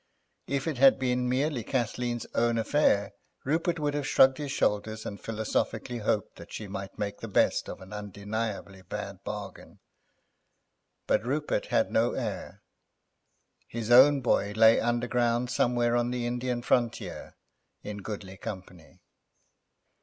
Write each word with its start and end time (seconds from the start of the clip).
If 0.47 0.65
it 0.67 0.79
had 0.79 0.97
been 0.97 1.29
merely 1.29 1.63
Kathleen's 1.63 2.25
own 2.33 2.57
affair 2.57 3.13
Rupert 3.45 3.77
would 3.77 3.93
have 3.93 4.07
shrugged 4.07 4.39
his 4.39 4.49
shoulders 4.51 5.05
and 5.05 5.21
philosophically 5.21 5.99
hoped 5.99 6.37
that 6.37 6.51
she 6.51 6.67
might 6.67 6.97
make 6.97 7.19
the 7.19 7.27
best 7.27 7.69
of 7.69 7.81
an 7.81 7.93
undeniably 7.93 8.81
bad 8.81 9.23
bargain. 9.23 9.77
But 11.05 11.23
Rupert 11.23 11.67
had 11.67 11.91
no 11.91 12.13
heir; 12.13 12.63
his 13.67 13.91
own 13.91 14.21
boy 14.21 14.53
lay 14.53 14.79
underground 14.79 15.51
somewhere 15.51 15.95
on 15.95 16.09
the 16.09 16.25
Indian 16.25 16.63
frontier, 16.63 17.35
in 17.83 17.97
goodly 17.97 18.37
company. 18.37 19.03